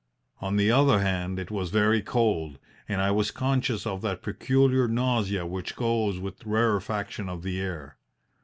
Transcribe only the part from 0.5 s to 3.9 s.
the other hand, it was very cold, and I was conscious